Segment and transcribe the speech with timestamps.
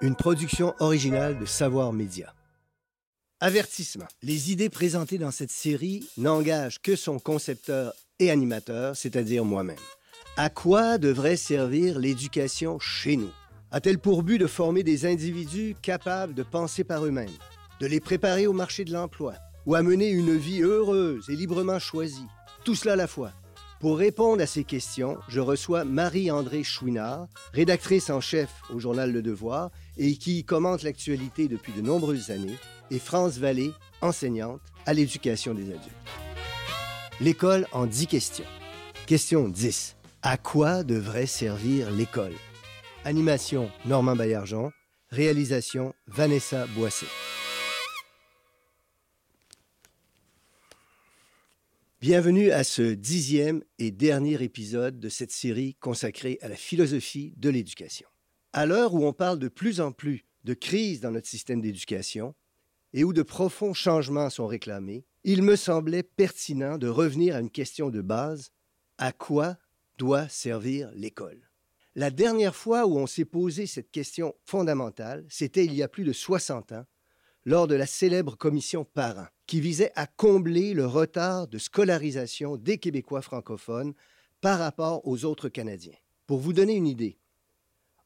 [0.00, 2.34] une production originale de Savoir Média.
[3.40, 4.06] Avertissement.
[4.22, 9.76] Les idées présentées dans cette série n'engagent que son concepteur et animateur, c'est-à-dire moi-même.
[10.36, 13.30] À quoi devrait servir l'éducation chez nous?
[13.70, 17.28] A-t-elle pour but de former des individus capables de penser par eux-mêmes,
[17.80, 19.34] de les préparer au marché de l'emploi
[19.66, 22.26] ou à mener une vie heureuse et librement choisie?
[22.64, 23.32] Tout cela à la fois.
[23.80, 29.22] Pour répondre à ces questions, je reçois Marie-André Chouinard, rédactrice en chef au journal Le
[29.22, 32.56] Devoir et qui commente l'actualité depuis de nombreuses années,
[32.90, 35.90] et France Vallée, enseignante à l'éducation des adultes.
[37.20, 38.44] L'école en 10 questions.
[39.06, 39.96] Question 10.
[40.22, 42.34] À quoi devrait servir l'école?
[43.04, 44.72] Animation Normand Baillargeon.
[45.10, 47.06] Réalisation Vanessa Boissé.
[52.06, 57.48] Bienvenue à ce dixième et dernier épisode de cette série consacrée à la philosophie de
[57.48, 58.06] l'éducation.
[58.52, 62.34] À l'heure où on parle de plus en plus de crise dans notre système d'éducation
[62.92, 67.48] et où de profonds changements sont réclamés, il me semblait pertinent de revenir à une
[67.48, 68.50] question de base.
[68.98, 69.56] À quoi
[69.96, 71.48] doit servir l'école?
[71.94, 76.04] La dernière fois où on s'est posé cette question fondamentale, c'était il y a plus
[76.04, 76.84] de 60 ans,
[77.46, 82.78] lors de la célèbre commission Parents qui visait à combler le retard de scolarisation des
[82.78, 83.94] Québécois francophones
[84.40, 85.96] par rapport aux autres Canadiens.
[86.26, 87.18] Pour vous donner une idée,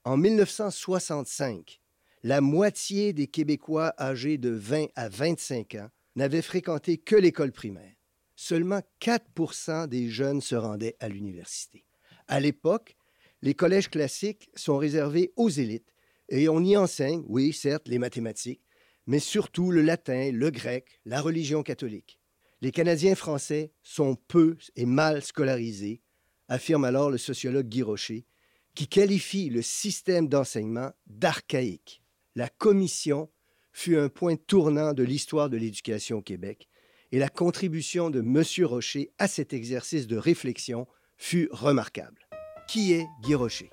[0.05, 1.81] en 1965,
[2.23, 7.95] la moitié des Québécois âgés de 20 à 25 ans n'avaient fréquenté que l'école primaire.
[8.35, 11.85] Seulement 4 des jeunes se rendaient à l'université.
[12.27, 12.97] À l'époque,
[13.43, 15.95] les collèges classiques sont réservés aux élites
[16.29, 18.63] et on y enseigne, oui, certes, les mathématiques,
[19.09, 22.21] mais surtout le latin, le grec, la religion catholique.
[22.61, 26.03] Les Canadiens français sont peu et mal scolarisés,
[26.49, 28.27] affirme alors le sociologue Guy Rocher,
[28.75, 32.03] qui qualifie le système d'enseignement d'archaïque.
[32.37, 33.31] La commission
[33.73, 36.69] fut un point tournant de l'histoire de l'éducation au Québec,
[37.11, 38.45] et la contribution de M.
[38.67, 42.29] Rocher à cet exercice de réflexion fut remarquable.
[42.69, 43.71] Qui est Guy Rocher?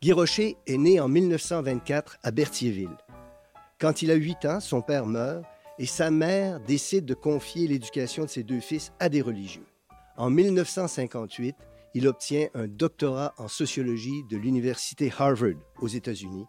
[0.00, 2.96] Guy Rocher est né en 1924 à Berthierville.
[3.80, 5.42] Quand il a 8 ans, son père meurt
[5.78, 9.64] et sa mère décide de confier l'éducation de ses deux fils à des religieux.
[10.18, 11.56] En 1958,
[11.94, 16.44] il obtient un doctorat en sociologie de l'Université Harvard aux États-Unis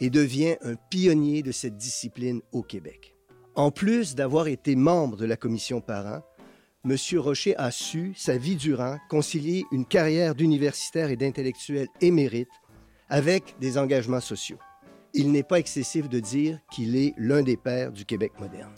[0.00, 3.16] et devient un pionnier de cette discipline au Québec.
[3.54, 6.22] En plus d'avoir été membre de la commission parents,
[6.84, 6.94] M.
[7.16, 12.52] Rocher a su, sa vie durant, concilier une carrière d'universitaire et d'intellectuel émérite
[13.08, 14.58] avec des engagements sociaux
[15.14, 18.74] il n'est pas excessif de dire qu'il est l'un des pères du Québec moderne.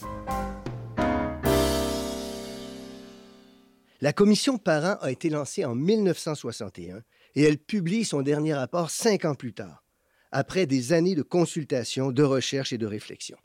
[4.01, 7.01] La commission Parents a été lancée en 1961
[7.35, 9.83] et elle publie son dernier rapport cinq ans plus tard,
[10.31, 13.37] après des années de consultation, de recherche et de réflexion.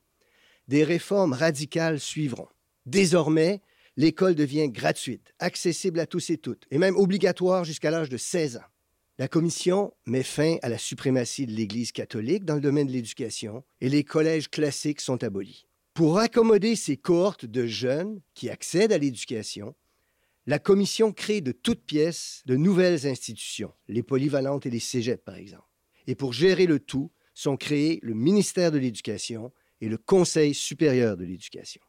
[0.67, 2.49] Des réformes radicales suivront.
[2.87, 3.63] Désormais,
[3.97, 8.57] l'école devient gratuite, accessible à tous et toutes, et même obligatoire jusqu'à l'âge de 16
[8.57, 8.78] ans.
[9.21, 13.65] La Commission met fin à la suprématie de l'Église catholique dans le domaine de l'éducation
[13.81, 15.67] et les collèges classiques sont abolis.
[15.93, 19.75] Pour accommoder ces cohortes de jeunes qui accèdent à l'éducation,
[20.47, 25.35] la Commission crée de toutes pièces de nouvelles institutions, les polyvalentes et les cégeps par
[25.35, 25.67] exemple.
[26.07, 31.17] Et pour gérer le tout, sont créés le ministère de l'Éducation et le Conseil supérieur
[31.17, 31.83] de l'Éducation.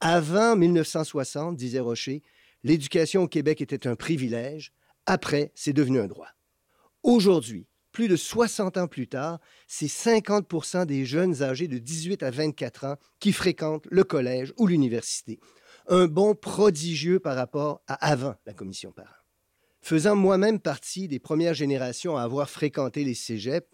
[0.00, 2.22] Avant 1960, disait Rocher,
[2.64, 4.72] l'éducation au Québec était un privilège,
[5.10, 6.28] après, c'est devenu un droit.
[7.02, 12.30] Aujourd'hui, plus de 60 ans plus tard, c'est 50% des jeunes âgés de 18 à
[12.30, 15.40] 24 ans qui fréquentent le collège ou l'université.
[15.88, 19.08] Un bond prodigieux par rapport à avant la commission parents.
[19.80, 23.66] Faisant moi-même partie des premières générations à avoir fréquenté les cégeps,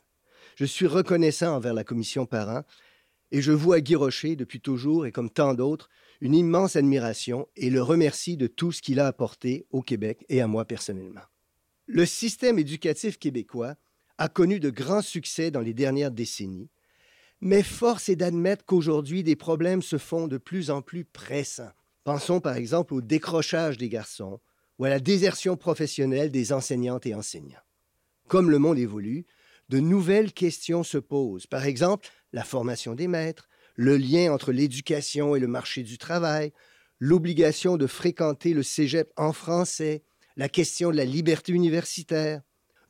[0.55, 2.65] je suis reconnaissant envers la commission parents
[3.31, 7.71] et je vois Guy Rocher depuis toujours et comme tant d'autres une immense admiration et
[7.71, 11.23] le remercie de tout ce qu'il a apporté au Québec et à moi personnellement.
[11.87, 13.77] Le système éducatif québécois
[14.19, 16.71] a connu de grands succès dans les dernières décennies,
[17.41, 21.73] mais force est d'admettre qu'aujourd'hui des problèmes se font de plus en plus pressants.
[22.05, 24.41] Pensons par exemple au décrochage des garçons
[24.79, 27.61] ou à la désertion professionnelle des enseignantes et enseignants.
[28.29, 29.27] Comme le monde évolue,
[29.69, 31.47] de nouvelles questions se posent.
[31.47, 36.53] Par exemple, la formation des maîtres, le lien entre l'éducation et le marché du travail,
[36.99, 40.03] l'obligation de fréquenter le cégep en français,
[40.37, 42.41] la question de la liberté universitaire.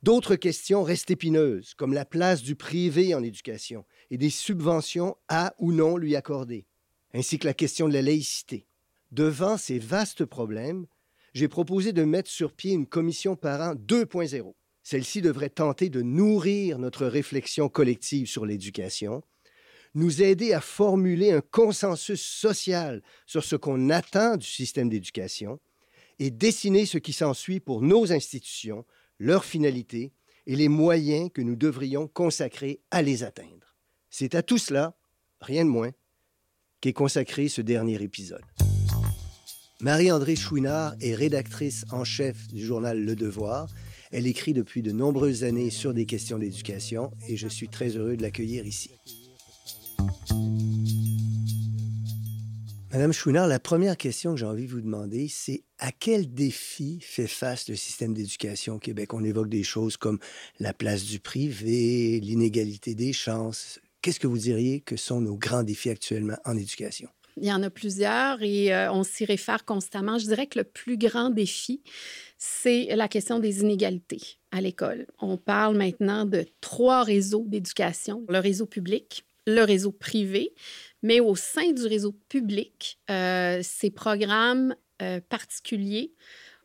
[0.01, 5.53] D'autres questions restent épineuses, comme la place du privé en éducation et des subventions à
[5.59, 6.65] ou non lui accorder,
[7.13, 8.65] ainsi que la question de la laïcité.
[9.11, 10.85] Devant ces vastes problèmes,
[11.33, 16.79] j'ai proposé de mettre sur pied une commission parent 2.0 Celle-ci devrait tenter de nourrir
[16.79, 19.23] notre réflexion collective sur l'éducation,
[19.97, 25.59] nous aider à formuler un consensus social sur ce qu'on attend du système d'éducation
[26.19, 28.85] et dessiner ce qui s'ensuit pour nos institutions,
[29.17, 30.13] leurs finalités
[30.45, 33.75] et les moyens que nous devrions consacrer à les atteindre.
[34.11, 34.95] C'est à tout cela,
[35.41, 35.91] rien de moins,
[36.79, 38.45] qu'est consacré ce dernier épisode.
[39.81, 43.67] Marie-André Chouinard est rédactrice en chef du journal Le Devoir.
[44.11, 48.15] Elle écrit depuis de nombreuses années sur des questions d'éducation et je suis très heureux
[48.15, 48.91] de l'accueillir ici.
[52.97, 56.99] Madame Chouinard, la première question que j'ai envie de vous demander, c'est à quel défi
[56.99, 59.13] fait face le système d'éducation au Québec?
[59.13, 60.17] On évoque des choses comme
[60.59, 63.79] la place du privé, l'inégalité des chances.
[64.01, 67.07] Qu'est-ce que vous diriez que sont nos grands défis actuellement en éducation?
[67.39, 70.17] Il y en a plusieurs et euh, on s'y réfère constamment.
[70.17, 71.83] Je dirais que le plus grand défi,
[72.39, 75.05] c'est la question des inégalités à l'école.
[75.19, 78.25] On parle maintenant de trois réseaux d'éducation.
[78.27, 80.53] Le réseau public, le réseau privé,
[81.01, 86.13] mais au sein du réseau public, euh, ces programmes euh, particuliers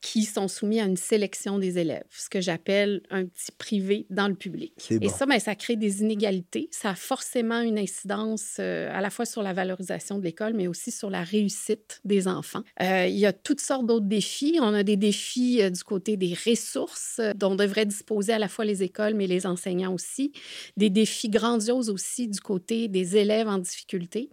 [0.02, 4.26] qui sont soumis à une sélection des élèves, ce que j'appelle un petit privé dans
[4.26, 4.72] le public.
[5.00, 6.68] Et ça, bien, ça crée des inégalités.
[6.72, 10.66] Ça a forcément une incidence euh, à la fois sur la valorisation de l'école, mais
[10.66, 12.62] aussi sur la réussite des enfants.
[12.82, 14.58] Euh, il y a toutes sortes d'autres défis.
[14.60, 18.64] On a des défis euh, du côté des ressources dont devraient disposer à la fois
[18.64, 20.32] les écoles, mais les enseignants aussi.
[20.76, 24.30] Des défis grandioses aussi du côté des élèves en difficulté.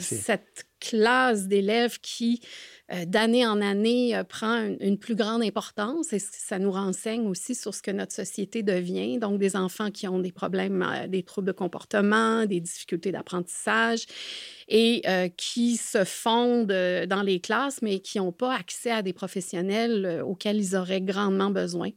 [0.00, 2.40] Cette classe d'élèves qui
[2.92, 7.54] euh, d'année en année, euh, prend une, plus grande importance et ça nous renseigne aussi
[7.54, 9.18] sur ce que notre société devient.
[9.18, 14.04] Donc, des enfants qui ont des problèmes, euh, des troubles de comportement, des difficultés d'apprentissage
[14.68, 15.02] et
[15.36, 20.56] qui se fondent dans les classes, mais qui n'ont pas accès à des professionnels auxquels
[20.56, 21.90] ils auraient grandement besoin.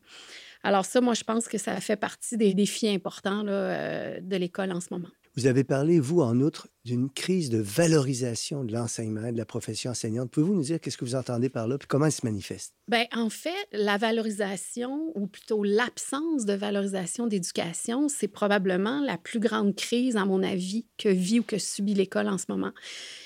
[0.63, 4.81] Alors ça, moi, je pense que ça fait partie des défis importants de l'école en
[4.81, 5.07] ce moment.
[5.35, 9.45] Vous avez parlé, vous, en outre, d'une crise de valorisation de l'enseignement et de la
[9.45, 10.29] profession enseignante.
[10.29, 12.75] Pouvez-vous nous dire qu'est-ce que vous entendez par là et comment elle se manifeste?
[12.87, 19.39] Bien, en fait, la valorisation, ou plutôt l'absence de valorisation d'éducation, c'est probablement la plus
[19.39, 22.71] grande crise, à mon avis, que vit ou que subit l'école en ce moment.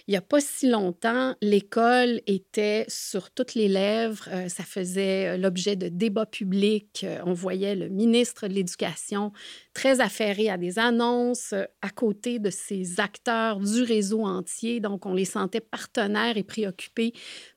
[0.07, 4.29] Il n'y a pas si longtemps, l'école était sur toutes les lèvres.
[4.31, 7.01] Euh, ça faisait euh, l'objet de débats publics.
[7.03, 9.33] Euh, on voyait le ministre de l'Éducation
[9.73, 14.79] très affairé à des annonces à côté de ses acteurs du réseau entier.
[14.79, 17.11] Donc, on les sentait partenaires et préoccupés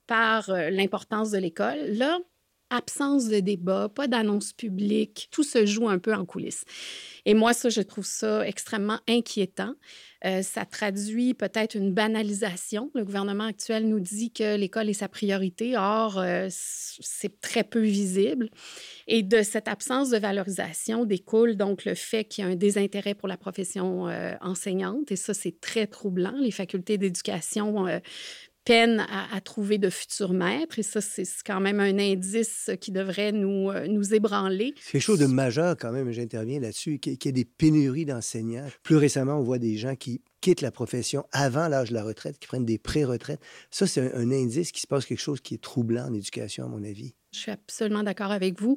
[0.08, 1.78] par euh, l'importance de l'école.
[1.90, 2.18] Là,
[2.72, 6.64] absence de débat, pas d'annonce publique, tout se joue un peu en coulisses.
[7.24, 9.74] Et moi, ça, je trouve ça extrêmement inquiétant.
[10.24, 12.90] Euh, ça traduit peut-être une banalisation.
[12.94, 17.80] Le gouvernement actuel nous dit que l'école est sa priorité, or, euh, c'est très peu
[17.80, 18.48] visible.
[19.08, 23.14] Et de cette absence de valorisation découle donc le fait qu'il y a un désintérêt
[23.14, 26.34] pour la profession euh, enseignante, et ça, c'est très troublant.
[26.40, 27.86] Les facultés d'éducation
[28.64, 30.78] peine à, trouver de futurs maîtres.
[30.78, 34.74] Et ça, c'est quand même un indice qui devrait nous, euh, nous ébranler.
[34.80, 38.66] C'est quelque chose de majeur quand même, j'interviens là-dessus, qu'il y ait des pénuries d'enseignants.
[38.82, 42.38] Plus récemment, on voit des gens qui quittent la profession avant l'âge de la retraite,
[42.38, 43.40] qui prennent des pré-retraites.
[43.70, 46.68] Ça, c'est un, indice qui se passe quelque chose qui est troublant en éducation, à
[46.68, 47.14] mon avis.
[47.32, 48.76] Je suis absolument d'accord avec vous.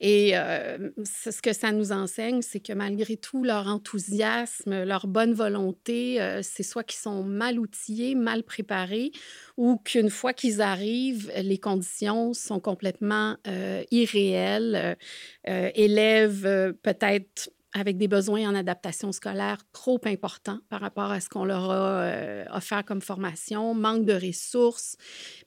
[0.00, 5.34] Et euh, ce que ça nous enseigne, c'est que malgré tout, leur enthousiasme, leur bonne
[5.34, 9.10] volonté, euh, c'est soit qu'ils sont mal outillés, mal préparés,
[9.56, 14.96] ou qu'une fois qu'ils arrivent, les conditions sont complètement euh, irréelles.
[15.44, 21.44] élèves peut-être avec des besoins en adaptation scolaire trop importants par rapport à ce qu'on
[21.44, 24.96] leur a euh, offert comme formation, manque de ressources.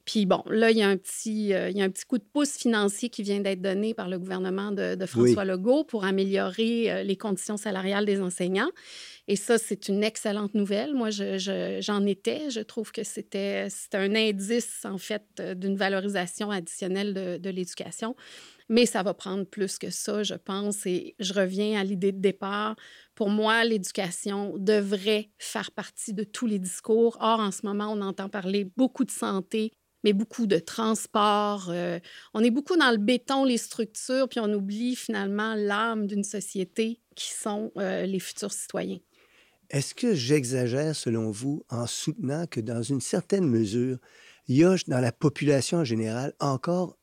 [0.05, 2.19] Puis bon, là, il y a un petit, euh, il y a un petit coup
[2.19, 6.91] de pouce financier qui vient d'être donné par le gouvernement de, François Legault pour améliorer
[6.91, 8.69] euh, les conditions salariales des enseignants.
[9.27, 10.93] Et ça, c'est une excellente nouvelle.
[10.93, 12.49] Moi, j'en étais.
[12.51, 15.23] Je trouve que c'était un indice, en fait,
[15.55, 18.15] d'une valorisation additionnelle de, de l'éducation.
[18.69, 20.85] Mais ça va prendre plus que ça, je pense.
[20.85, 22.75] Et je reviens à l'idée de départ.
[23.15, 27.17] Pour moi, l'éducation devrait faire partie de tous les discours.
[27.19, 29.71] Or, en ce moment, on entend parler beaucoup de santé,
[30.03, 31.69] mais beaucoup de transport.
[31.69, 31.99] Euh,
[32.35, 37.01] on est beaucoup dans le béton, les structures, puis on oublie finalement l'âme d'une société
[37.15, 38.99] qui sont euh, les futurs citoyens.
[39.71, 43.97] Est-ce que j'exagère, selon vous, en soutenant que dans une certaine mesure,
[44.47, 46.98] il y a dans la population en général encore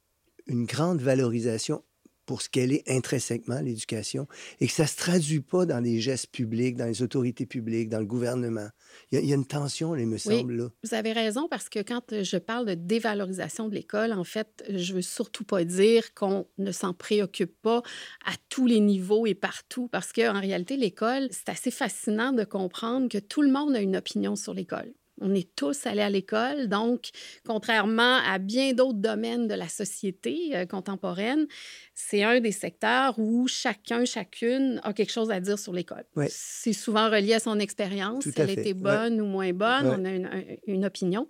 [0.47, 1.83] une grande valorisation
[2.27, 4.27] pour ce qu'elle est intrinsèquement, l'éducation,
[4.61, 7.89] et que ça ne se traduit pas dans les gestes publics, dans les autorités publiques,
[7.89, 8.69] dans le gouvernement.
[9.13, 10.69] Il y a, une tension, il me semble, là.
[10.83, 14.93] Vous avez raison, parce que quand je parle de dévalorisation de l'école, en fait, je
[14.93, 17.83] veux surtout pas dire qu'on ne s'en préoccupe pas
[18.25, 23.09] à tous les niveaux et partout, parce qu'en réalité, l'école, c'est assez fascinant de comprendre
[23.09, 24.93] que tout le monde a une opinion sur l'école.
[25.21, 27.11] On est tous allés à l'école, donc
[27.47, 31.47] contrairement à bien d'autres domaines de la société euh, contemporaine,
[31.95, 36.05] c'est un des secteurs où chacun, chacune a quelque chose à dire sur l'école.
[36.29, 40.41] C'est souvent relié à son expérience, si elle était bonne ou moins bonne, on a
[40.67, 41.27] une, opinion.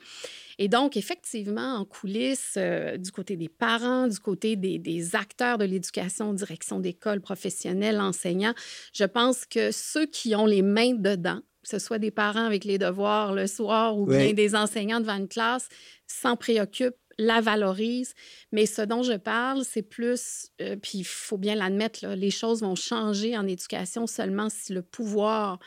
[0.59, 5.59] Et donc, effectivement, en coulisses, euh, du côté des parents, du côté des, des acteurs
[5.59, 8.55] de l'éducation, direction d'école, professionnels, enseignants,
[8.93, 12.65] je pense que ceux qui ont les mains dedans, que ce soit des parents avec
[12.65, 15.69] les devoirs le soir ou bien des enseignants devant une classe,
[16.07, 18.15] s'en préoccupent, la valorisent.
[18.53, 22.61] Mais ce dont je parle, c'est plus, euh, puis il faut bien l'admettre, les choses
[22.61, 25.59] vont changer en éducation seulement si le pouvoir,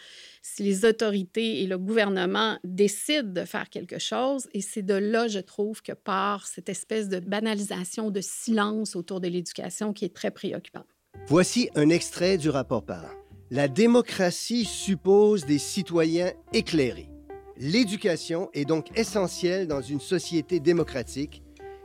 [0.41, 4.47] si les autorités et le gouvernement décident de faire quelque chose.
[4.53, 9.19] Et c'est de là, je trouve, que part cette espèce de banalisation, de silence autour
[9.19, 10.87] de l'éducation qui est très préoccupante.
[11.27, 13.09] Voici un extrait du rapport parent.
[13.51, 17.09] La démocratie suppose des citoyens éclairés.
[17.57, 21.41] L'éducation est donc essentielle dans une société démocratique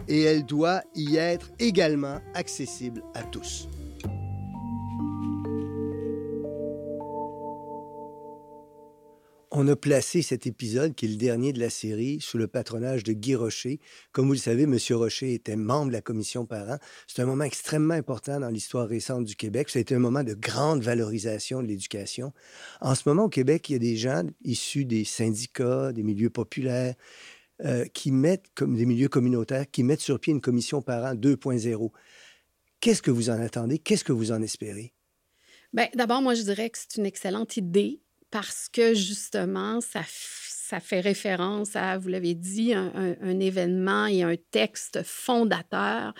[0.06, 3.66] et elle doit y être également accessible à tous.
[9.56, 13.04] On a placé cet épisode, qui est le dernier de la série, sous le patronage
[13.04, 13.78] de Guy Rocher.
[14.10, 14.76] Comme vous le savez, M.
[14.90, 16.78] Rocher était membre de la commission parents.
[17.06, 19.70] C'est un moment extrêmement important dans l'histoire récente du Québec.
[19.70, 22.32] Ça a été un moment de grande valorisation de l'éducation.
[22.80, 26.30] En ce moment, au Québec, il y a des gens issus des syndicats, des milieux
[26.30, 26.96] populaires,
[27.64, 31.92] euh, qui mettent, comme des milieux communautaires, qui mettent sur pied une commission parents 2.0.
[32.80, 33.78] Qu'est-ce que vous en attendez?
[33.78, 34.94] Qu'est-ce que vous en espérez?
[35.72, 38.00] Bien, d'abord, moi, je dirais que c'est une excellente idée
[38.34, 40.02] parce que justement, ça,
[40.80, 46.12] fait référence à, vous l'avez dit, un, événement et un texte fondateur.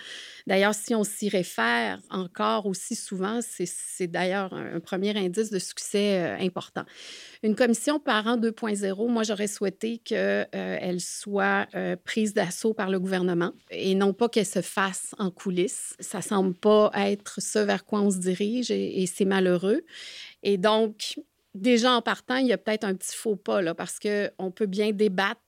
[0.47, 6.21] D'ailleurs, si on s'y réfère encore aussi souvent, c'est d'ailleurs un, premier indice de succès
[6.21, 6.85] euh, important.
[7.43, 12.97] Une commission parent 2.0, moi, j'aurais souhaité qu'elle euh, soit euh, prise d'assaut par le
[13.01, 15.95] gouvernement et non pas qu'elle se fasse en coulisses.
[15.99, 19.83] Ça semble pas être ce vers quoi on se dirige et c'est malheureux.
[20.43, 21.17] Et donc,
[21.55, 24.65] déjà en partant, il y a peut-être un petit faux pas, là, parce qu'on peut
[24.65, 25.39] bien débattre,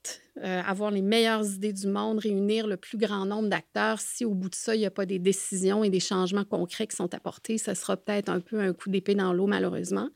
[0.43, 3.99] euh, avoir les meilleures idées du monde, réunir le plus grand nombre d'acteurs.
[3.99, 6.87] Si au bout de ça, il n'y a pas des décisions et des changements concrets
[6.87, 10.09] qui sont apportés, ce sera peut-être un peu un coup d'épée dans l'eau, malheureusement.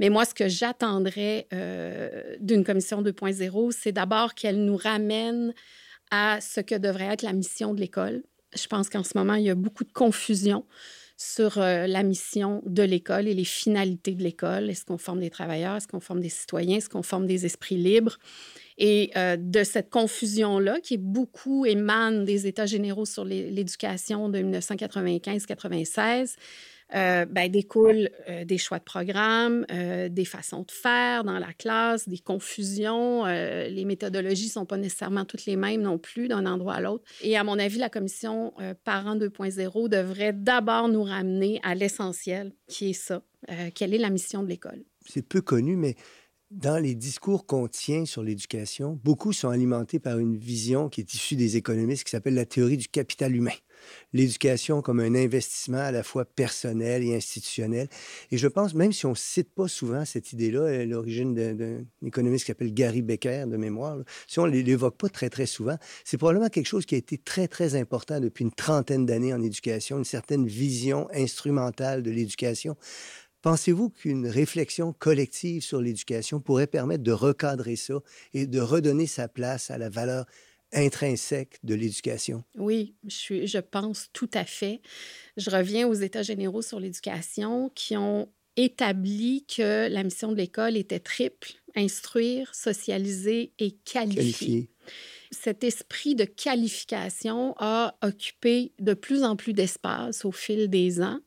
[0.00, 5.52] Mais moi, ce que j'attendrais euh, d'une commission 2.0, c'est d'abord qu'elle nous ramène
[6.10, 8.22] à ce que devrait être la mission de l'école.
[8.56, 10.64] Je pense qu'en ce moment, il y a beaucoup de confusion
[11.18, 14.70] sur euh, la mission de l'école et les finalités de l'école.
[14.70, 15.74] Est-ce qu'on forme des travailleurs?
[15.74, 16.76] Est-ce qu'on forme des citoyens?
[16.76, 18.18] Est-ce qu'on forme des esprits libres?
[18.78, 26.36] Et euh, de cette confusion-là, qui beaucoup émane des États généraux sur l'éducation de 1995-96,
[26.94, 31.52] euh, ben, découlent euh, des choix de programme, euh, des façons de faire dans la
[31.52, 33.24] classe, des confusions.
[33.26, 37.04] les méthodologies ne sont pas nécessairement toutes les mêmes non plus d'un endroit à l'autre.
[37.20, 38.52] Et à mon avis, la commission
[38.84, 43.22] Parents 2.0 devrait d'abord nous ramener à l'essentiel, qui est ça.
[43.74, 44.84] quelle est la mission de l'école?
[45.06, 45.94] C'est peu connu, mais
[46.50, 51.14] dans les discours qu'on tient sur l'éducation, beaucoup sont alimentés par une vision qui est
[51.14, 53.52] issue des économistes qui s'appelle la théorie du capital humain
[54.12, 57.88] l'éducation comme un investissement à la fois personnel et institutionnel.
[58.30, 62.44] Et je pense, même si on ne cite pas souvent cette idée-là, l'origine d'un économiste
[62.44, 66.18] qui s'appelle Gary Becker, de mémoire, si on ne l'évoque pas très, très souvent, c'est
[66.18, 69.98] probablement quelque chose qui a été très, très important depuis une trentaine d'années en éducation,
[69.98, 72.76] une certaine vision instrumentale de l'éducation.
[73.42, 77.94] Pensez-vous qu'une réflexion collective sur l'éducation pourrait permettre de recadrer ça
[78.34, 80.26] et de redonner sa place à la valeur
[80.72, 82.44] intrinsèque de l'éducation.
[82.56, 84.80] Oui, je, je pense tout à fait.
[85.36, 90.76] Je reviens aux États généraux sur l'éducation qui ont établi que la mission de l'école
[90.76, 94.68] était triple, instruire, socialiser et qualifier.
[95.30, 101.20] Cet esprit de qualification a occupé de plus en plus d'espace au fil des ans.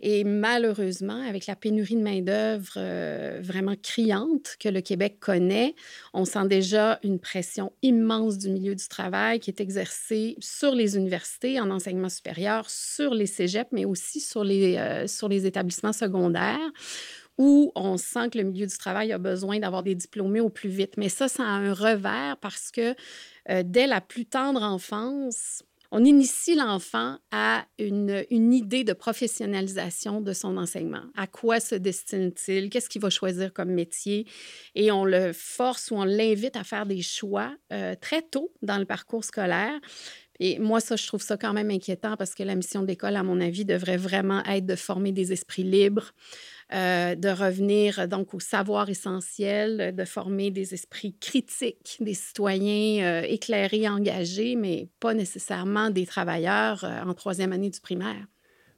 [0.00, 5.74] Et malheureusement, avec la pénurie de main-d'œuvre euh, vraiment criante que le Québec connaît,
[6.14, 10.96] on sent déjà une pression immense du milieu du travail qui est exercée sur les
[10.96, 15.92] universités en enseignement supérieur, sur les cégeps, mais aussi sur les, euh, sur les établissements
[15.92, 16.70] secondaires
[17.38, 20.68] où on sent que le milieu du travail a besoin d'avoir des diplômés au plus
[20.68, 20.94] vite.
[20.96, 22.94] Mais ça, ça a un revers parce que
[23.48, 30.20] euh, dès la plus tendre enfance, on initie l'enfant à une, une, idée de professionnalisation
[30.20, 31.02] de son enseignement.
[31.16, 32.68] À quoi se destine-t-il?
[32.68, 34.26] Qu'est-ce qu'il va choisir comme métier?
[34.74, 38.78] Et on le force ou on l'invite à faire des choix euh, très tôt dans
[38.78, 39.78] le parcours scolaire.
[40.40, 43.16] Et moi, ça, je trouve ça quand même inquiétant parce que la mission de l'école,
[43.16, 46.12] à mon avis, devrait vraiment être de former des esprits libres,
[46.74, 53.22] euh, de revenir donc au savoir essentiel, de former des esprits critiques, des citoyens euh,
[53.22, 58.26] éclairés, engagés, mais pas nécessairement des travailleurs euh, en troisième année du primaire.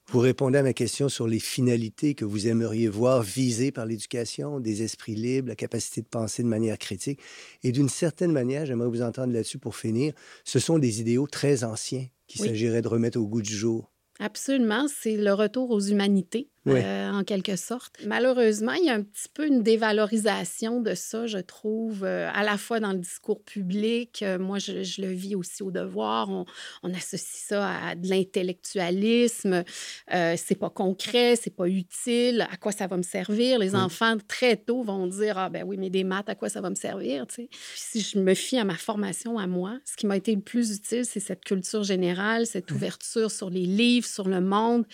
[0.07, 4.61] Vous répondez à ma question sur les finalités que vous aimeriez voir visées par l'éducation,
[4.61, 7.21] des esprits libres, la capacité de penser de manière critique.
[7.65, 10.13] Et d'une certaine manière, j'aimerais vous entendre là-dessus pour finir,
[10.45, 13.91] ce sont des idéaux très anciens qu'il s'agirait de remettre au goût du jour.
[14.21, 17.97] Absolument, c'est le retour aux humanités, euh, en quelque sorte.
[18.05, 22.43] Malheureusement, il y a un petit peu une dévalorisation de ça, je trouve, euh, à
[22.43, 24.23] la fois dans le discours public.
[24.23, 26.29] Euh, moi, je, le vis aussi au devoir.
[26.29, 26.45] On,
[26.93, 29.65] associe ça à de l'intellectualisme.
[30.09, 32.47] c'est pas concret, c'est pas utile.
[32.51, 33.59] À quoi ça va me servir?
[33.59, 36.61] Les enfants, très tôt, vont dire Ah, ben oui, mais des maths, à quoi ça
[36.61, 37.27] va me servir?
[37.75, 40.77] si je me fie à ma formation, à moi, ce qui m'a été le plus
[40.77, 44.85] utile, c'est cette culture générale, cette ouverture sur les livres, sur le monde.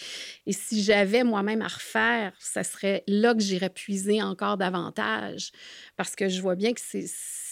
[0.46, 5.52] Et si j'avais moi-même à refaire, ça serait là que j'irais puiser encore davantage.
[5.96, 7.06] Parce que je vois bien que c'est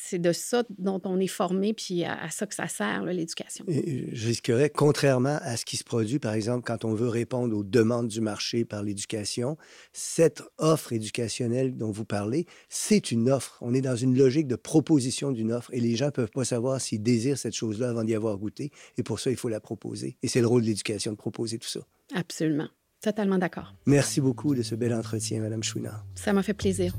[0.05, 3.65] c'est de ça dont on est formé, puis à, ça que ça sert, l'éducation.
[3.67, 7.65] Je risquerais, contrairement à ce qui se produit, par exemple, quand on veut répondre aux
[7.65, 9.57] demandes du marché par l'éducation,
[9.93, 13.57] cette offre éducationnelle dont vous parlez, c'est une offre.
[13.63, 16.45] On est dans une logique de proposition d'une offre et les gens ne peuvent pas
[16.45, 18.71] savoir s'ils désirent cette chose-là avant d'y avoir goûté.
[18.99, 20.19] Et pour ça, il faut la proposer.
[20.23, 21.81] Et c'est le rôle de l'éducation de proposer tout ça.
[22.15, 22.69] Absolument.
[23.05, 23.75] Totalement d'accord.
[23.85, 26.07] Merci beaucoup de ce bel entretien, Madame Chouinard.
[26.15, 26.95] Ça m'a fait plaisir.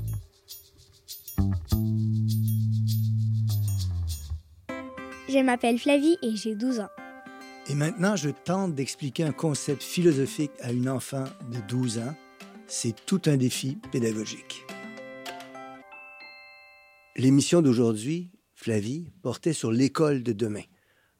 [5.28, 6.88] Je m'appelle Flavie et j'ai 12 ans.
[7.68, 12.14] Et maintenant, je tente d'expliquer un concept philosophique à une enfant de 12 ans.
[12.68, 14.64] C'est tout un défi pédagogique.
[17.16, 20.62] L'émission d'aujourd'hui, Flavie, portait sur l'école de demain.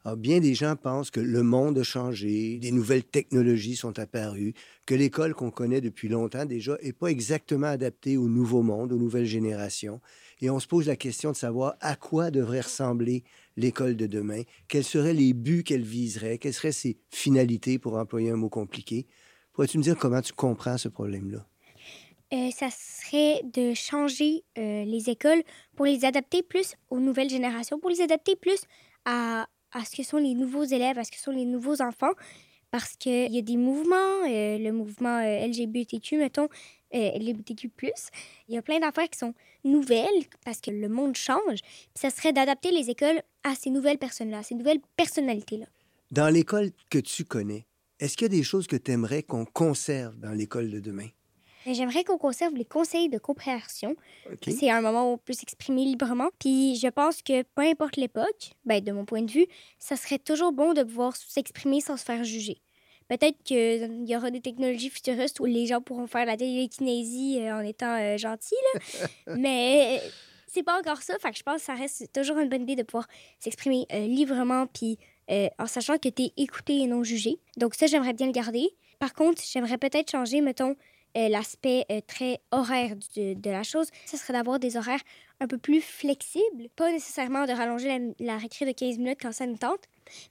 [0.07, 4.53] Alors, bien des gens pensent que le monde a changé, des nouvelles technologies sont apparues,
[4.85, 8.97] que l'école qu'on connaît depuis longtemps déjà n'est pas exactement adaptée au nouveau monde, aux
[8.97, 9.99] nouvelles générations.
[10.39, 13.25] Et on se pose la question de savoir à quoi devrait ressembler
[13.57, 18.31] l'école de demain, quels seraient les buts qu'elle viserait, quelles seraient ses finalités, pour employer
[18.31, 19.07] un mot compliqué.
[19.51, 21.45] Pourrais-tu me dire comment tu comprends ce problème-là?
[22.31, 25.43] Euh, ça serait de changer euh, les écoles
[25.75, 28.61] pour les adapter plus aux nouvelles générations, pour les adapter plus
[29.03, 32.13] à, à ce que sont les nouveaux élèves, à ce que sont les nouveaux enfants,
[32.71, 36.49] parce qu'il y a des mouvements, euh, le mouvement euh, LGBTQ, mettons,
[36.93, 37.71] euh, LGBTQ+,
[38.47, 41.59] il y a plein d'affaires qui sont nouvelles parce que le monde change.
[41.95, 45.65] Ça serait d'adapter les écoles à ces nouvelles personnes-là, à ces nouvelles personnalités-là.
[46.11, 47.65] Dans l'école que tu connais,
[47.99, 51.07] est-ce qu'il y a des choses que tu aimerais qu'on conserve dans l'école de demain?
[51.73, 53.95] J'aimerais qu'on conserve les conseils de compréhension.
[54.47, 56.29] C'est un moment où on peut s'exprimer librement.
[56.39, 59.47] Puis je pense que peu importe l'époque, ben, de mon point de vue,
[59.79, 62.61] ça serait toujours bon de pouvoir s'exprimer sans se faire juger.
[63.07, 67.57] Peut-être qu'il y aura des technologies futuristes où les gens pourront faire la télékinésie euh,
[67.57, 68.55] en étant euh, gentils,
[69.27, 70.01] mais
[70.47, 71.17] c'est pas encore ça.
[71.19, 73.07] Fait que je pense que ça reste toujours une bonne idée de pouvoir
[73.39, 74.97] s'exprimer euh, librement puis
[75.59, 77.37] en sachant que tu es écouté et non jugé.
[77.57, 78.69] Donc ça, j'aimerais bien le garder.
[78.97, 80.77] Par contre, j'aimerais peut-être changer, mettons,
[81.15, 85.01] euh, l'aspect euh, très horaire de, la chose, ce serait d'avoir des horaires
[85.39, 86.69] un peu plus flexibles.
[86.75, 89.81] Pas nécessairement de rallonger la, récré de 15 minutes quand ça nous tente,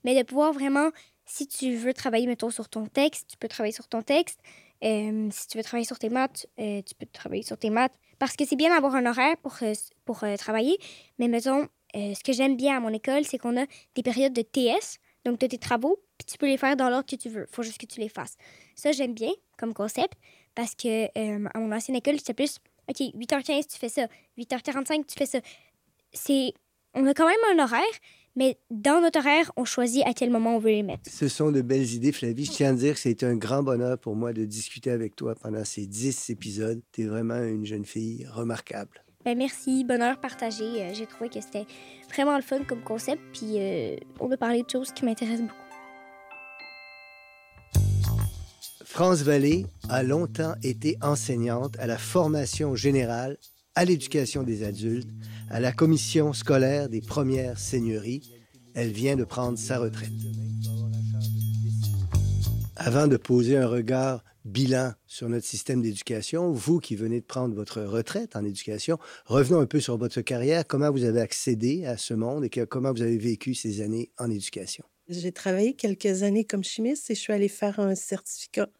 [0.04, 0.90] mais de pouvoir vraiment,
[1.24, 4.40] si tu veux travailler, mettons, sur ton texte, tu peux travailler sur ton texte.
[4.84, 7.94] Euh, si tu veux travailler sur tes maths, tu peux travailler sur tes maths.
[8.18, 9.56] Parce que c'est bien d'avoir un horaire pour,
[10.04, 10.78] pour travailler,
[11.18, 14.42] mais mettons, ce que j'aime bien à mon école, c'est qu'on a des périodes de
[14.42, 17.46] TS, donc as tes travaux, puis tu peux les faire dans l'ordre que tu veux.
[17.50, 18.36] Faut juste que tu les fasses.
[18.74, 20.14] Ça, j'aime bien comme concept
[20.56, 24.06] parce que euh, à mon ancienne école, c'était plus OK, 8h15, tu fais ça.
[24.38, 25.38] 8h45, tu fais ça.
[26.12, 26.52] C'est.
[26.94, 27.82] On a quand même un horaire,
[28.36, 31.02] mais dans notre horaire, on choisit à quel moment on veut les mettre.
[31.10, 32.46] Ce sont de belles idées, Flavie.
[32.46, 35.34] Je tiens à dire que c'est un grand bonheur pour moi de discuter avec toi
[35.34, 36.80] pendant ces 10 épisodes.
[36.92, 39.02] Tu es vraiment une jeune fille remarquable.
[39.26, 40.64] Ben merci, bonheur partagé.
[40.64, 41.66] Euh, j'ai trouvé que c'était
[42.08, 45.65] vraiment le fun comme concept, puis euh, on a parlé de choses qui m'intéressent beaucoup.
[48.96, 53.36] France Vallée a longtemps été enseignante à la formation générale,
[53.74, 55.10] à l'éducation des adultes,
[55.50, 58.22] à la commission scolaire des premières seigneuries.
[58.72, 60.08] Elle vient de prendre sa retraite.
[62.76, 67.54] Avant de poser un regard bilan sur notre système d'éducation, vous qui venez de prendre
[67.54, 71.98] votre retraite en éducation, revenons un peu sur votre carrière, comment vous avez accédé à
[71.98, 74.86] ce monde et comment vous avez vécu ces années en éducation.
[75.08, 78.70] J'ai travaillé quelques années comme chimiste et je suis allée faire un certificat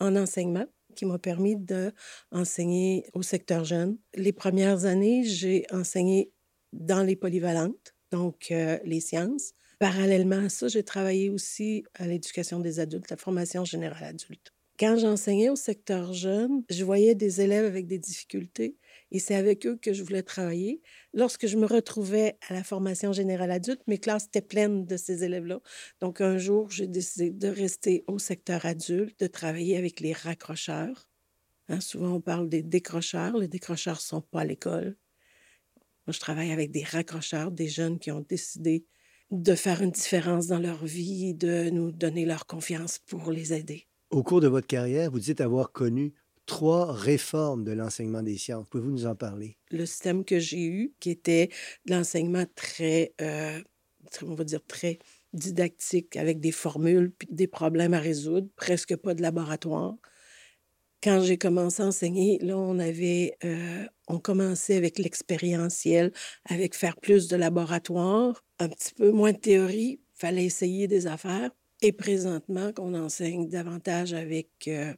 [0.00, 3.96] en enseignement qui m'a permis d'enseigner au secteur jeune.
[4.14, 6.32] Les premières années, j'ai enseigné
[6.72, 9.52] dans les polyvalentes, donc euh, les sciences.
[9.78, 14.52] Parallèlement à ça, j'ai travaillé aussi à l'éducation des adultes, la formation générale adulte.
[14.78, 18.76] Quand j'enseignais au secteur jeune, je voyais des élèves avec des difficultés
[19.12, 20.80] et c'est avec eux que je voulais travailler.
[21.12, 25.24] Lorsque je me retrouvais à la formation générale adulte, mes classes étaient pleines de ces
[25.24, 25.60] élèves-là.
[26.00, 31.08] Donc un jour, j'ai décidé de rester au secteur adulte, de travailler avec les raccrocheurs.
[31.68, 33.36] Hein, souvent, on parle des décrocheurs.
[33.36, 34.96] Les décrocheurs ne sont pas à l'école.
[36.06, 38.84] Moi, je travaille avec des raccrocheurs, des jeunes qui ont décidé
[39.30, 43.86] de faire une différence dans leur vie, de nous donner leur confiance pour les aider.
[44.10, 46.14] Au cours de votre carrière, vous dites avoir connu
[46.50, 48.66] trois réformes de l'enseignement des sciences.
[48.68, 49.56] Pouvez-vous nous en parler?
[49.70, 51.48] Le système que j'ai eu, qui était
[51.86, 53.60] l'enseignement très, euh,
[54.22, 54.98] on va dire, très
[55.32, 59.94] didactique, avec des formules, puis des problèmes à résoudre, presque pas de laboratoire.
[61.04, 66.12] Quand j'ai commencé à enseigner, là, on avait, euh, on commençait avec l'expérientiel,
[66.46, 71.52] avec faire plus de laboratoire, un petit peu moins de théorie, fallait essayer des affaires.
[71.80, 74.92] Et présentement, qu'on enseigne davantage avec euh,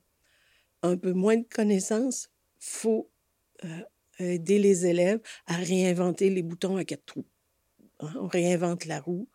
[0.83, 3.11] un peu moins de connaissances, faut
[3.65, 3.83] euh,
[4.19, 7.27] aider les élèves à réinventer les boutons à quatre trous.
[8.01, 8.13] Hein.
[8.21, 9.29] On réinvente la roue.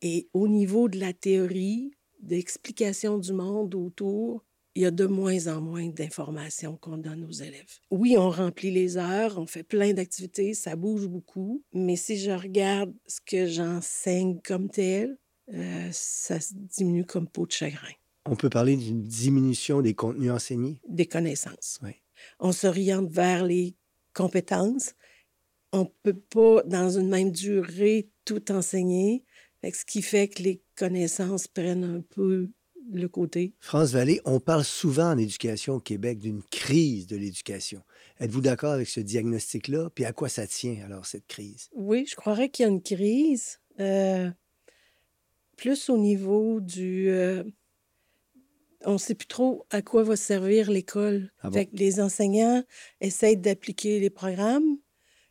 [0.00, 5.48] Et au niveau de la théorie, d'explication du monde autour, il y a de moins
[5.48, 7.78] en moins d'informations qu'on donne aux élèves.
[7.90, 12.30] Oui, on remplit les heures, on fait plein d'activités, ça bouge beaucoup, mais si je
[12.30, 15.18] regarde ce que j'enseigne comme tel,
[15.52, 17.92] euh, ça se diminue comme peau de chagrin.
[18.24, 20.80] On peut parler d'une diminution des contenus enseignés?
[20.88, 21.78] Des connaissances.
[21.82, 21.92] Oui.
[22.38, 23.74] On s'oriente vers les
[24.14, 24.94] compétences.
[25.72, 29.24] On ne peut pas, dans une même durée, tout enseigner.
[29.64, 32.50] Ce qui fait que les connaissances prennent un peu
[32.92, 33.54] le côté.
[33.60, 37.82] France Vallée, on parle souvent en éducation au Québec d'une crise de l'éducation.
[38.20, 39.90] Êtes-vous d'accord avec ce diagnostic-là?
[39.94, 41.70] Puis à quoi ça tient alors, cette crise?
[41.74, 43.60] Oui, je croirais qu'il y a une crise.
[43.80, 44.30] Euh,
[45.56, 47.08] plus au niveau du...
[47.08, 47.44] Euh,
[48.84, 51.30] on ne sait plus trop à quoi va servir l'école.
[51.42, 52.62] Ah les enseignants
[53.00, 54.78] essayent d'appliquer les programmes.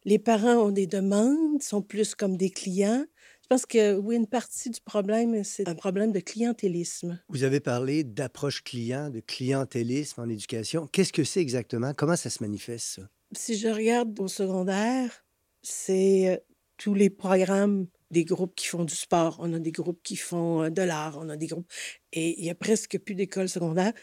[0.04, 3.06] Les parents ont des demandes, sont plus comme des clients.
[3.44, 7.20] Je pense que oui, une partie du problème, c'est un problème de clientélisme.
[7.30, 10.88] Vous avez parlé d'approche client, de clientélisme en éducation.
[10.88, 11.94] Qu'est-ce que c'est exactement?
[11.94, 13.02] Comment ça se manifeste, ça?
[13.34, 15.26] Si je regarde au secondaire,
[15.62, 16.38] c'est euh,
[16.78, 20.64] tous les programmes des groupes qui font du sport, on a des groupes qui font
[20.64, 21.72] euh, de l'art, on a des groupes.
[22.14, 23.94] Et il y a presque plus d'écoles secondaires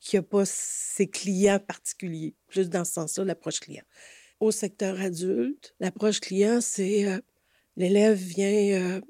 [0.00, 2.34] qui n'ont pas ces clients particuliers.
[2.46, 3.84] Plus dans ce sens-là, l'approche client.
[4.40, 7.20] Au secteur adulte, l'approche client, c'est euh,
[7.76, 9.00] l'élève vient, euh,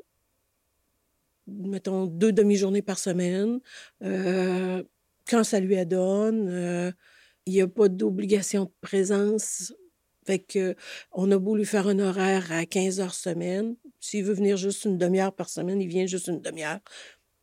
[1.47, 3.61] mettons, deux demi-journées par semaine.
[4.01, 6.95] quand ça lui adonne,
[7.47, 9.73] il n'y a pas d'obligation de présence
[10.29, 10.75] fait que
[11.13, 13.77] on a beau lui faire un horaire à 15 heures semaine.
[13.99, 16.81] S'il veut venir juste une demi-heure par semaine, il vient juste une demi-heure.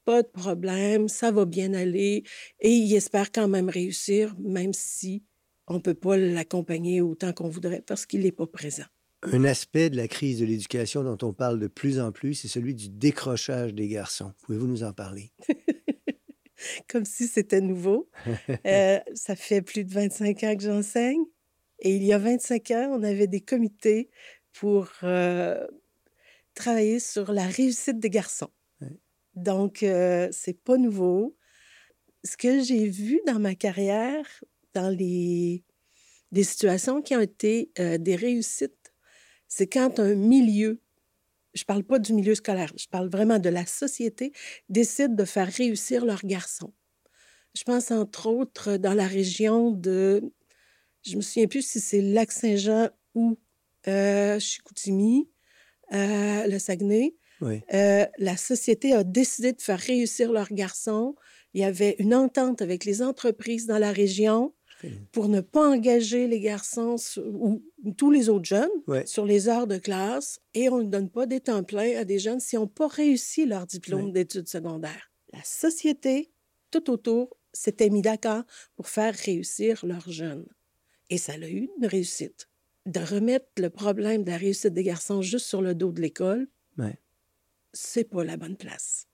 [0.05, 2.23] Pas de problème, ça va bien aller.
[2.59, 5.23] Et il espère quand même réussir, même si
[5.67, 8.85] on ne peut pas l'accompagner autant qu'on voudrait parce qu'il n'est pas présent.
[9.23, 12.47] Un aspect de la crise de l'éducation dont on parle de plus en plus, c'est
[12.47, 14.31] celui du décrochage des garçons.
[14.43, 15.31] Pouvez-vous nous en parler?
[16.87, 18.09] Comme si c'était nouveau.
[18.67, 21.23] Euh, ça fait plus de 25 ans que j'enseigne.
[21.85, 24.09] Et il y a 25 ans, on avait des comités
[24.53, 25.67] pour euh,
[26.55, 28.49] travailler sur la réussite des garçons.
[29.35, 31.37] Donc, euh, c'est pas nouveau.
[32.23, 34.25] Ce que j'ai vu dans ma carrière,
[34.73, 35.63] dans les
[36.31, 38.91] des situations qui ont été euh, des réussites,
[39.47, 40.81] c'est quand un milieu,
[41.53, 44.33] je parle pas du milieu scolaire, je parle vraiment de la société,
[44.69, 46.73] décide de faire réussir leurs garçons.
[47.55, 50.33] Je pense entre autres dans la région de
[51.05, 53.37] je me souviens plus si c'est Lac-Saint-Jean ou
[53.87, 55.29] euh, Chicoutimi,
[55.93, 57.15] euh, le Saguenay.
[57.41, 61.15] Euh, la société a décidé de faire réussir leurs garçons.
[61.53, 64.53] Il y avait une entente avec les entreprises dans la région
[65.11, 67.61] pour ne pas engager les garçons ou
[67.97, 71.39] tous les autres jeunes sur les heures de classe et on ne donne pas des
[71.39, 75.11] temps pleins à des jeunes si n'ont pas réussi leur diplôme d'études secondaires.
[75.33, 76.31] La société,
[76.71, 78.43] tout autour, s'était mis d'accord
[78.75, 80.45] pour faire réussir leurs jeunes.
[81.09, 82.49] Et ça a eu une réussite.
[82.85, 86.47] De remettre le problème de la réussite des garçons juste sur le dos de l'école,
[86.77, 86.99] ouais.
[87.73, 89.07] c'est pas la bonne place.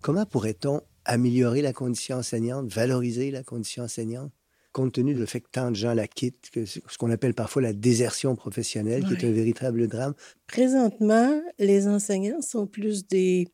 [0.00, 4.32] Comment pourrait-on améliorer la condition enseignante, valoriser la condition enseignante?
[4.76, 7.62] Compte tenu du fait que tant de gens la quittent, que ce qu'on appelle parfois
[7.62, 10.12] la désertion professionnelle, qui est un véritable drame?
[10.46, 13.48] Présentement, les enseignants sont plus des,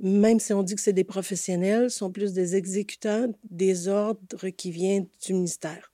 [0.00, 4.70] même si on dit que c'est des professionnels, sont plus des exécutants des ordres qui
[4.70, 5.92] viennent du ministère.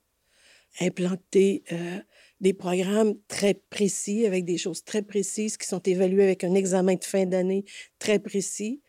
[0.80, 1.98] Implanter euh,
[2.40, 6.94] des programmes très précis avec des choses très précises qui sont évaluées avec un examen
[6.94, 7.64] de fin d'année
[7.98, 8.80] très précis.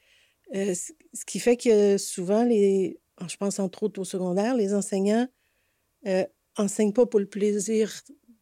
[0.53, 5.27] Euh, ce qui fait que souvent, les, je pense entre autres au secondaire, les enseignants
[6.07, 6.25] euh,
[6.57, 7.91] enseignent pas pour le plaisir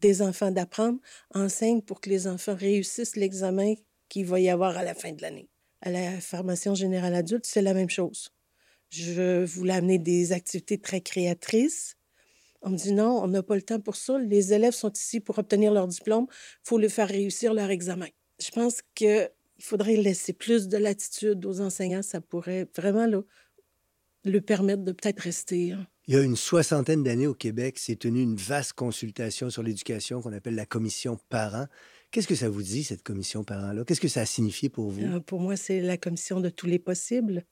[0.02, 1.00] des enfants d'apprendre,
[1.34, 3.74] enseignent pour que les enfants réussissent l'examen
[4.08, 5.50] qu'il va y avoir à la fin de l'année.
[5.82, 8.32] À la formation générale adulte, c'est la même chose.
[8.90, 11.96] Je voulais amener des activités très créatrices.
[12.62, 14.18] On me dit non, on n'a pas le temps pour ça.
[14.18, 16.26] Les élèves sont ici pour obtenir leur diplôme.
[16.30, 18.08] Il faut les faire réussir leur examen.
[18.42, 22.02] Je pense qu'il faudrait laisser plus de latitude aux enseignants.
[22.02, 23.22] Ça pourrait vraiment là,
[24.26, 25.72] le permettre de peut-être rester.
[25.72, 25.88] Hein.
[26.08, 30.22] Il y a une soixantaine d'années au Québec, s'est tenue une vaste consultation sur l'éducation
[30.22, 31.68] qu'on appelle la commission parents.
[32.12, 33.84] Qu'est-ce que ça vous dit, cette commission parents-là?
[33.86, 35.04] Qu'est-ce que ça a signifié pour vous?
[35.04, 37.46] Euh, pour moi, c'est la commission de tous les possibles.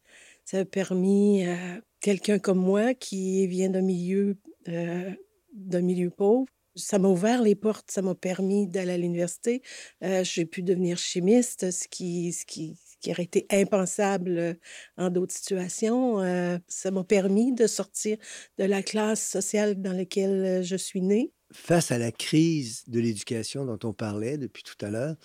[0.46, 5.12] Ça a permis à quelqu'un comme moi qui vient d'un milieu, euh,
[5.54, 9.62] d'un milieu pauvre, ça m'a ouvert les portes, ça m'a permis d'aller à l'université.
[10.04, 14.54] Euh, j'ai pu devenir chimiste, ce qui, ce qui, qui aurait été impensable euh,
[14.98, 16.22] en d'autres situations.
[16.22, 18.18] Euh, ça m'a permis de sortir
[18.58, 21.34] de la classe sociale dans laquelle euh, je suis née.
[21.54, 25.16] Face à la crise de l'éducation dont on parlait depuis tout à l'heure,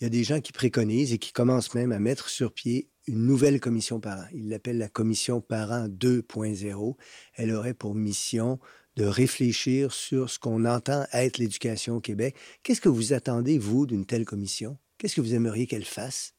[0.00, 2.90] il y a des gens qui préconisent et qui commencent même à mettre sur pied
[3.06, 4.26] une nouvelle commission parents.
[4.32, 6.96] Ils l'appellent la commission parents 2.0.
[7.34, 8.58] Elle aurait pour mission
[8.96, 12.36] de réfléchir sur ce qu'on entend être l'éducation au Québec.
[12.62, 14.78] Qu'est-ce que vous attendez, vous, d'une telle commission?
[14.98, 16.35] Qu'est-ce que vous aimeriez qu'elle fasse?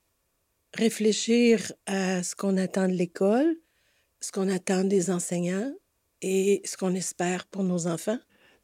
[0.73, 3.55] Réfléchir à ce qu'on attend de l'école,
[4.19, 5.73] ce qu'on attend des enseignants
[6.21, 8.19] et ce qu'on espère pour nos enfants.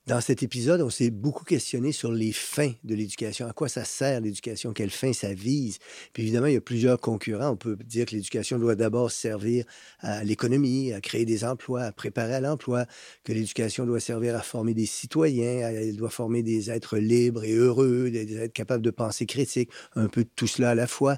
[0.06, 3.48] Dans cet épisode, on s'est beaucoup questionné sur les fins de l'éducation.
[3.48, 4.74] À quoi ça sert l'éducation?
[4.74, 5.78] Quelle fin ça vise?
[6.12, 7.52] Puis évidemment, il y a plusieurs concurrents.
[7.52, 9.64] On peut dire que l'éducation doit d'abord servir
[10.00, 12.86] à l'économie, à créer des emplois, à préparer à l'emploi,
[13.24, 17.54] que l'éducation doit servir à former des citoyens, elle doit former des êtres libres et
[17.54, 21.18] heureux, des êtres capables de penser critique, un peu tout cela à la fois.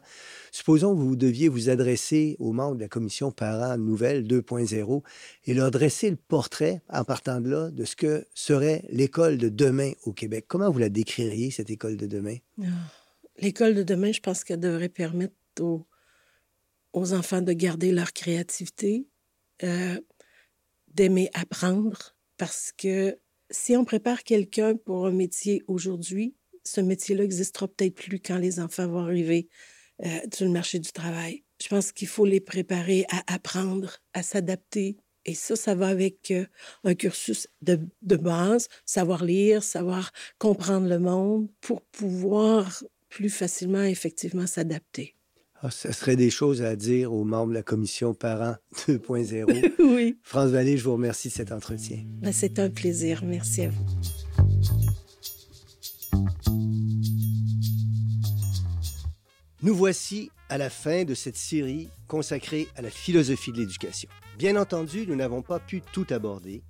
[0.52, 5.02] Supposons que vous deviez vous adresser aux membres de la commission parents nouvelle 2.0
[5.46, 9.50] et leur dresser le portrait, en partant de là, de ce que serait l'école de
[9.50, 10.46] demain au Québec?
[10.48, 12.38] Comment vous la décririez, cette école de demain?
[12.62, 12.66] Ah,
[13.38, 15.86] l'école de demain, je pense qu'elle devrait permettre aux,
[17.14, 19.08] enfants de garder leur créativité,
[19.64, 20.00] euh,
[20.88, 23.18] d'aimer apprendre, parce que
[23.52, 28.60] si on prépare quelqu'un pour un métier aujourd'hui, ce métier-là n'existera peut-être plus quand les
[28.60, 29.50] enfants vont arriver
[30.04, 31.44] euh, sur le marché du travail.
[31.62, 34.98] Je pense qu'il faut les préparer à apprendre, à s'adapter.
[35.26, 36.46] Et ça, ça va avec euh,
[36.84, 43.84] un cursus de, de, base, savoir lire, savoir comprendre le monde pour pouvoir plus facilement,
[43.84, 45.16] effectivement, s'adapter.
[45.62, 48.58] Ah, ça serait des choses à dire aux membres de la commission Parents
[48.88, 49.74] 2.0.
[49.96, 50.18] oui.
[50.22, 52.04] France Vallée, je vous remercie de cet entretien.
[52.22, 53.24] Ben, c'est un plaisir.
[53.26, 53.86] Merci à vous.
[59.64, 64.10] Nous voici à la fin de cette série consacrée à la philosophie de l'éducation.
[64.38, 66.62] Bien entendu, nous n'avons pas pu tout aborder,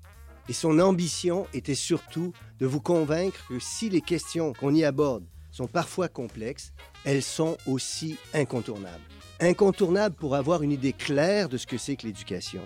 [0.47, 5.25] et son ambition était surtout de vous convaincre que si les questions qu'on y aborde
[5.51, 6.73] sont parfois complexes,
[7.05, 9.01] elles sont aussi incontournables.
[9.39, 12.61] Incontournables pour avoir une idée claire de ce que c'est que l'éducation,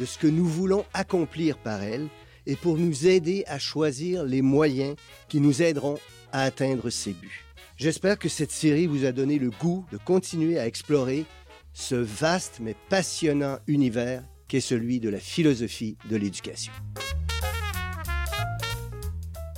[0.00, 2.08] de ce que nous voulons accomplir par elle,
[2.46, 4.96] et pour nous aider à choisir les moyens
[5.28, 5.98] qui nous aideront
[6.32, 7.44] à atteindre ces buts.
[7.76, 11.26] J'espère que cette série vous a donné le goût de continuer à explorer
[11.74, 16.72] ce vaste mais passionnant univers qu'est celui de la philosophie de l'éducation.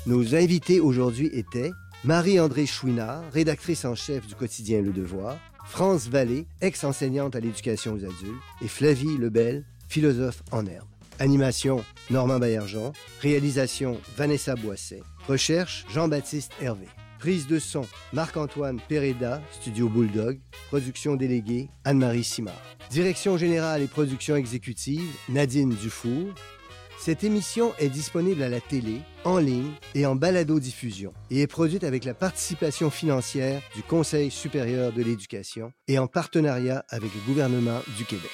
[0.07, 1.71] Nos invités aujourd'hui étaient
[2.05, 8.05] Marie-André Chouinard, rédactrice en chef du quotidien Le Devoir, France Vallée, ex-enseignante à l'éducation aux
[8.05, 10.89] adultes, et Flavie Lebel, philosophe en herbe.
[11.19, 16.87] Animation Normand Baillargeon, réalisation Vanessa Boisset, recherche Jean-Baptiste Hervé.
[17.21, 20.41] Prise de son, Marc-Antoine Pereda, Studio Bulldog.
[20.69, 22.55] Production déléguée, Anne-Marie Simard.
[22.89, 26.31] Direction générale et production exécutive, Nadine Dufour.
[26.99, 31.85] Cette émission est disponible à la télé, en ligne et en balado-diffusion et est produite
[31.85, 37.83] avec la participation financière du Conseil supérieur de l'éducation et en partenariat avec le gouvernement
[37.99, 38.31] du Québec.